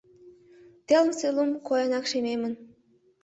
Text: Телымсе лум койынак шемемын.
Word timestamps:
Телымсе 0.87 1.27
лум 1.35 1.51
койынак 1.67 2.05
шемемын. 2.11 2.53